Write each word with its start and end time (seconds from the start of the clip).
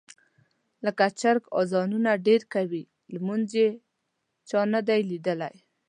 لکه 0.85 1.05
چرګ 1.19 1.43
اذانونه 1.59 2.11
ډېر 2.27 2.41
کوي، 2.53 2.83
لمونځ 3.13 3.47
یې 3.59 3.69
هېچا 4.37 4.61
نه 4.73 4.81
دي 4.87 4.99
لیدلی. 5.09 5.55